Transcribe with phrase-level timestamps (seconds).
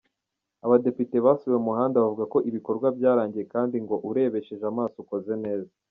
[0.65, 5.71] Abadepite basuye uwo muhanda bavuga ko ibikorwa byarangiye kandi ngo urebesheje amaso ukoze neza.